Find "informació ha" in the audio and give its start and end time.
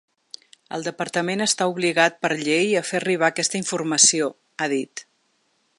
3.61-4.71